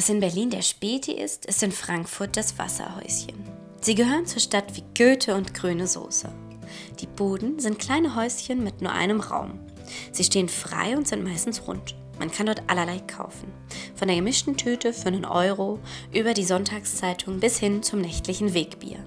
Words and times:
Was 0.00 0.08
in 0.08 0.20
Berlin 0.20 0.48
der 0.48 0.62
Späti 0.62 1.12
ist, 1.12 1.44
ist 1.44 1.62
in 1.62 1.72
Frankfurt 1.72 2.34
das 2.34 2.58
Wasserhäuschen. 2.58 3.34
Sie 3.82 3.94
gehören 3.94 4.24
zur 4.24 4.40
Stadt 4.40 4.74
wie 4.74 4.82
Goethe 4.96 5.34
und 5.34 5.52
grüne 5.52 5.86
Soße. 5.86 6.32
Die 7.00 7.06
Boden 7.06 7.58
sind 7.58 7.78
kleine 7.78 8.14
Häuschen 8.14 8.64
mit 8.64 8.80
nur 8.80 8.92
einem 8.92 9.20
Raum. 9.20 9.60
Sie 10.10 10.24
stehen 10.24 10.48
frei 10.48 10.96
und 10.96 11.06
sind 11.06 11.22
meistens 11.22 11.66
rund. 11.66 11.96
Man 12.18 12.32
kann 12.32 12.46
dort 12.46 12.62
allerlei 12.66 13.00
kaufen. 13.00 13.52
Von 13.94 14.08
der 14.08 14.16
gemischten 14.16 14.56
Tüte 14.56 14.94
für 14.94 15.08
einen 15.08 15.26
Euro 15.26 15.78
über 16.14 16.32
die 16.32 16.46
Sonntagszeitung 16.46 17.38
bis 17.38 17.58
hin 17.58 17.82
zum 17.82 18.00
nächtlichen 18.00 18.54
Wegbier. 18.54 19.04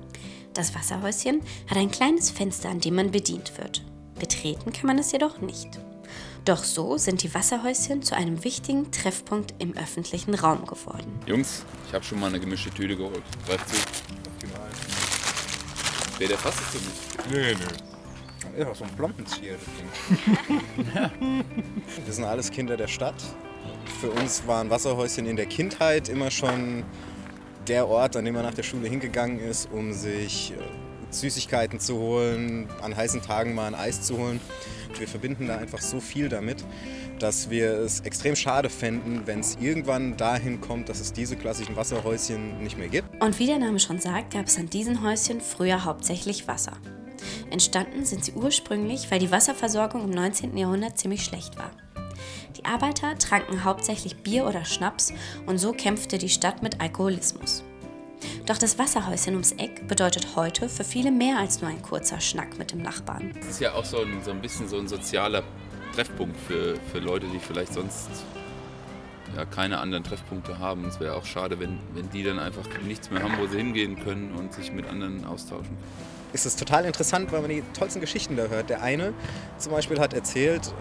Das 0.54 0.76
Wasserhäuschen 0.76 1.42
hat 1.68 1.80
ein 1.80 1.90
kleines 1.90 2.30
Fenster, 2.30 2.70
an 2.70 2.82
dem 2.82 2.94
man 2.94 3.10
bedient 3.10 3.58
wird. 3.58 3.84
Betreten 4.20 4.72
kann 4.72 4.86
man 4.86 5.00
es 5.00 5.12
jedoch 5.12 5.42
nicht. 5.42 5.70
Doch 6.46 6.64
so 6.66 6.98
sind 6.98 7.24
die 7.24 7.34
Wasserhäuschen 7.34 8.04
zu 8.04 8.16
einem 8.16 8.44
wichtigen 8.44 8.92
Treffpunkt 8.92 9.54
im 9.60 9.78
öffentlichen 9.78 10.36
Raum 10.36 10.66
geworden. 10.66 11.20
Jungs, 11.26 11.64
ich 11.88 11.94
habe 11.94 12.04
schon 12.04 12.20
mal 12.20 12.28
eine 12.28 12.40
gemischte 12.40 12.70
Tüte 12.70 12.98
geholt. 12.98 13.24
Greift 13.48 13.70
zu. 13.70 13.76
Optimal. 14.28 14.70
Wer 16.18 16.28
der 16.28 16.38
fasst 16.38 16.60
es 16.60 16.82
nicht. 16.82 17.32
Nee, 17.32 17.54
nee. 17.54 18.60
Ja, 18.60 18.76
so 18.76 18.84
ein 18.84 18.90
Plompenzieher, 18.92 19.56
das 19.56 19.66
Ding. 20.86 21.44
Wir 22.06 22.14
sind 22.14 22.26
alles 22.26 22.52
Kinder 22.52 22.76
der 22.76 22.88
Stadt. 22.88 23.16
Für 24.02 24.12
uns 24.12 24.46
waren 24.46 24.70
Wasserhäuschen 24.70 25.26
in 25.26 25.38
der 25.38 25.46
Kindheit 25.46 26.10
immer 26.10 26.30
schon 26.30 26.84
der 27.70 27.88
Ort, 27.88 28.18
an 28.18 28.26
dem 28.26 28.36
man 28.36 28.44
nach 28.44 28.54
der 28.54 28.64
Schule 28.64 28.90
hingegangen 28.90 29.40
ist, 29.40 29.72
um 29.72 29.94
sich 29.94 30.52
äh, 30.52 30.56
Süßigkeiten 31.14 31.80
zu 31.80 31.98
holen, 31.98 32.68
an 32.82 32.96
heißen 32.96 33.22
Tagen 33.22 33.54
mal 33.56 33.68
ein 33.68 33.76
Eis 33.76 34.02
zu 34.02 34.18
holen. 34.18 34.40
Wir 34.98 35.08
verbinden 35.08 35.48
da 35.48 35.58
einfach 35.58 35.82
so 35.82 36.00
viel 36.00 36.30
damit, 36.30 36.64
dass 37.20 37.50
wir 37.50 37.74
es 37.74 38.02
extrem 38.02 38.36
schade 38.36 38.70
fänden, 38.70 39.26
wenn 39.26 39.40
es 39.40 39.58
irgendwann 39.60 40.18
dahin 40.18 40.62
kommt, 40.62 40.90
dass 40.90 41.00
es 41.00 41.14
diese 41.14 41.36
klassischen 41.36 41.76
Wasserhäuschen 41.76 42.62
nicht 42.62 42.78
mehr 42.78 42.90
gibt. 42.90 43.08
Und 43.22 43.40
wie 43.40 43.48
der 43.48 43.60
Name 43.60 43.80
schon 43.80 44.00
sagt, 44.00 44.34
gab 44.34 44.48
es 44.48 44.58
an 44.58 44.70
diesen 44.70 45.04
Häuschen 45.04 45.42
früher 45.42 45.86
hauptsächlich 45.86 46.48
Wasser. 46.48 46.74
Entstanden 47.50 48.06
sind 48.06 48.26
sie 48.26 48.34
ursprünglich, 48.34 49.10
weil 49.10 49.20
die 49.20 49.32
Wasserversorgung 49.32 50.04
im 50.04 50.10
19. 50.10 50.58
Jahrhundert 50.58 50.98
ziemlich 50.98 51.24
schlecht 51.24 51.58
war. 51.58 51.72
Die 52.58 52.66
Arbeiter 52.66 53.18
tranken 53.18 53.64
hauptsächlich 53.64 54.18
Bier 54.18 54.46
oder 54.46 54.66
Schnaps 54.66 55.14
und 55.46 55.58
so 55.58 55.72
kämpfte 55.74 56.18
die 56.18 56.30
Stadt 56.30 56.62
mit 56.62 56.82
Alkoholismus. 56.82 57.64
Doch 58.46 58.58
das 58.58 58.78
Wasserhäuschen 58.78 59.36
ums 59.36 59.54
Eck 59.54 59.88
bedeutet 59.88 60.36
heute 60.36 60.68
für 60.68 60.84
viele 60.84 61.12
mehr 61.12 61.38
als 61.38 61.62
nur 61.62 61.70
ein 61.70 61.82
kurzer 61.82 62.20
Schnack 62.20 62.58
mit 62.58 62.74
dem 62.74 62.82
Nachbarn. 62.82 63.34
Es 63.40 63.52
ist 63.52 63.62
ja 63.62 63.74
auch 63.74 63.86
so 63.86 64.02
ein, 64.02 64.22
so 64.22 64.32
ein 64.32 64.42
bisschen 64.42 64.68
so 64.68 64.78
ein 64.78 64.90
sozialer 64.90 65.44
Treffpunkt 65.96 66.36
für, 66.38 66.76
für 66.92 67.00
Leute, 67.00 67.26
die 67.28 67.40
vielleicht 67.40 67.74
sonst 67.74 68.10
ja, 69.34 69.46
keine 69.46 69.78
anderen 69.78 70.04
Treffpunkte 70.04 70.60
haben. 70.60 70.84
Es 70.86 71.00
wäre 71.00 71.16
auch 71.16 71.24
schade, 71.24 71.58
wenn, 71.62 71.80
wenn 71.94 72.10
die 72.10 72.22
dann 72.22 72.38
einfach 72.38 72.68
nichts 72.86 73.10
mehr 73.12 73.24
haben, 73.24 73.38
wo 73.40 73.48
sie 73.48 73.56
hingehen 73.56 74.04
können 74.04 74.34
und 74.34 74.54
sich 74.54 74.74
mit 74.74 74.90
anderen 74.90 75.24
austauschen 75.24 75.64
können. 75.64 76.34
ist 76.34 76.46
es 76.46 76.58
total 76.58 76.84
interessant, 76.84 77.32
weil 77.32 77.40
man 77.40 77.50
die 77.50 77.64
tollsten 77.74 78.02
Geschichten 78.02 78.36
da 78.36 78.48
hört. 78.48 78.70
Der 78.70 78.82
eine 78.82 79.14
zum 79.58 79.72
Beispiel 79.72 80.02
hat 80.02 80.14
erzählt, 80.14 80.74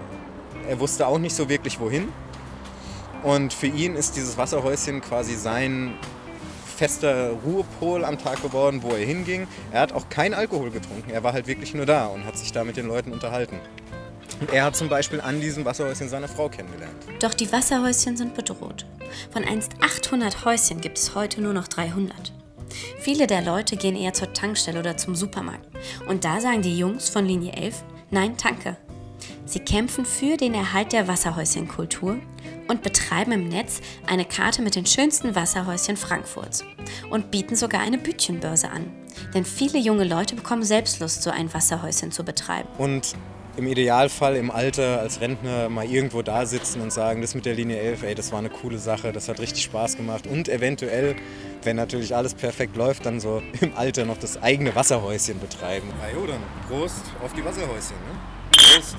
er 0.69 0.81
wusste 0.81 1.07
auch 1.07 1.19
nicht 1.21 1.37
so 1.37 1.49
wirklich 1.49 1.79
wohin. 1.79 2.09
Und 3.23 3.53
für 3.53 3.69
ihn 3.69 3.95
ist 3.95 4.17
dieses 4.17 4.37
Wasserhäuschen 4.37 5.01
quasi 5.01 5.37
sein 5.37 5.95
fester 6.83 7.31
Ruhepol 7.45 8.05
am 8.05 8.19
Tag 8.19 8.43
geworden, 8.43 8.83
wo 8.83 8.89
er 8.89 9.07
hinging. 9.07 9.47
Er 9.71 9.83
hat 9.83 9.93
auch 9.93 10.09
keinen 10.09 10.35
Alkohol 10.35 10.73
getrunken. 10.73 11.13
Er 11.13 11.23
war 11.23 11.33
halt 11.33 11.47
wirklich 11.47 11.75
nur 11.75 11.87
da 11.87 12.07
und 12.07 12.25
hat 12.25 12.37
sich 12.37 12.51
da 12.51 12.65
mit 12.65 12.77
den 12.77 12.89
Leuten 12.89 13.13
unterhalten. 13.13 13.61
Und 14.41 14.53
er 14.53 14.65
hat 14.65 14.75
zum 14.75 14.89
Beispiel 14.89 15.21
an 15.21 15.41
diesem 15.41 15.65
Wasserhäuschen 15.65 16.09
seine 16.09 16.27
Frau 16.27 16.49
kennengelernt. 16.49 16.97
Doch 17.21 17.35
die 17.35 17.53
Wasserhäuschen 17.53 18.17
sind 18.17 18.35
bedroht. 18.35 18.85
Von 19.31 19.45
einst 19.45 19.75
800 19.81 20.45
Häuschen 20.45 20.81
gibt 20.81 20.99
es 20.99 21.15
heute 21.15 21.41
nur 21.41 21.53
noch 21.53 21.69
300. 21.69 22.33
Viele 22.99 23.29
der 23.29 23.43
Leute 23.43 23.77
gehen 23.77 23.95
eher 23.95 24.13
zur 24.13 24.33
Tankstelle 24.33 24.81
oder 24.81 24.97
zum 24.97 25.15
Supermarkt. 25.15 25.69
Und 26.09 26.25
da 26.25 26.41
sagen 26.41 26.63
die 26.63 26.77
Jungs 26.77 27.09
von 27.09 27.25
Linie 27.25 27.53
11, 27.53 27.77
nein, 28.11 28.35
danke. 28.43 28.77
Sie 29.45 29.61
kämpfen 29.61 30.05
für 30.05 30.37
den 30.37 30.55
Erhalt 30.55 30.93
der 30.93 31.07
Wasserhäuschenkultur 31.07 32.17
und 32.73 32.83
betreiben 32.83 33.33
im 33.33 33.49
Netz 33.49 33.81
eine 34.07 34.25
Karte 34.25 34.63
mit 34.63 34.75
den 34.75 34.87
schönsten 34.87 35.35
Wasserhäuschen 35.35 35.97
Frankfurts 35.97 36.65
und 37.11 37.31
bieten 37.31 37.55
sogar 37.55 37.83
eine 37.83 37.99
Bütchenbörse 37.99 38.71
an. 38.71 38.91
Denn 39.35 39.45
viele 39.45 39.79
junge 39.79 40.05
Leute 40.05 40.35
bekommen 40.35 40.63
selbst 40.63 40.99
Lust, 40.99 41.23
so 41.23 41.31
ein 41.31 41.53
Wasserhäuschen 41.53 42.11
zu 42.11 42.25
betreiben. 42.25 42.69
Und 42.79 43.15
im 43.59 43.67
Idealfall 43.67 44.37
im 44.37 44.51
Alter 44.51 45.01
als 45.01 45.21
Rentner 45.21 45.69
mal 45.69 45.85
irgendwo 45.85 46.23
da 46.23 46.47
sitzen 46.47 46.81
und 46.81 46.91
sagen, 46.91 47.21
das 47.21 47.35
mit 47.35 47.45
der 47.45 47.55
Linie 47.55 47.79
11, 47.79 48.03
ey, 48.05 48.15
das 48.15 48.33
war 48.33 48.39
eine 48.39 48.49
coole 48.49 48.79
Sache, 48.79 49.13
das 49.13 49.29
hat 49.29 49.39
richtig 49.41 49.65
Spaß 49.65 49.99
gemacht. 49.99 50.27
Und 50.27 50.49
eventuell, 50.49 51.15
wenn 51.63 51.77
natürlich 51.77 52.17
alles 52.17 52.33
perfekt 52.33 52.75
läuft, 52.77 53.05
dann 53.05 53.21
so 53.21 53.43
im 53.61 53.77
Alter 53.77 54.07
noch 54.07 54.17
das 54.17 54.43
eigene 54.43 54.75
Wasserhäuschen 54.75 55.39
betreiben. 55.39 55.89
Na 56.01 56.11
jo, 56.11 56.27
dann 56.27 56.41
Prost 56.67 57.05
auf 57.23 57.35
die 57.35 57.45
Wasserhäuschen. 57.45 57.97
Ne? 58.09 58.19
Prost. 58.57 58.97